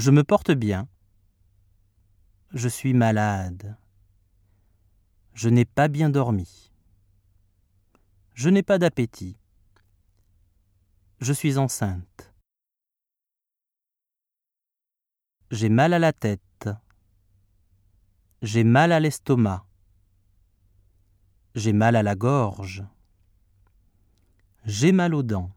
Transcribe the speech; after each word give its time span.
Je 0.00 0.10
me 0.10 0.24
porte 0.24 0.50
bien. 0.50 0.88
Je 2.52 2.68
suis 2.68 2.94
malade. 2.94 3.76
Je 5.34 5.50
n'ai 5.50 5.66
pas 5.66 5.88
bien 5.88 6.08
dormi. 6.08 6.72
Je 8.32 8.48
n'ai 8.48 8.62
pas 8.62 8.78
d'appétit. 8.78 9.36
Je 11.20 11.34
suis 11.34 11.58
enceinte. 11.58 12.32
J'ai 15.50 15.68
mal 15.68 15.92
à 15.92 15.98
la 15.98 16.14
tête. 16.14 16.70
J'ai 18.40 18.64
mal 18.64 18.92
à 18.92 19.00
l'estomac. 19.00 19.66
J'ai 21.54 21.74
mal 21.74 21.94
à 21.94 22.02
la 22.02 22.14
gorge. 22.14 22.82
J'ai 24.64 24.92
mal 24.92 25.14
aux 25.14 25.22
dents. 25.22 25.52